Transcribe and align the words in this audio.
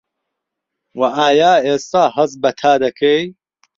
وه 0.99 1.09
ئایا 1.17 1.53
ئێستا 1.65 2.03
هەست 2.15 2.35
بە 2.41 2.51
تا 2.59 2.73
دەکەی؟ 2.83 3.23